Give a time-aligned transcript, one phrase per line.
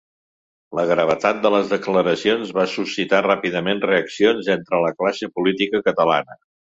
[0.77, 6.39] La gravetat de les declaracions va suscitar ràpidament reaccions entre la classe política catalana.